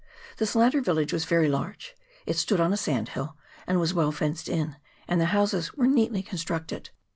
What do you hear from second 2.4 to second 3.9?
on a sand hill, and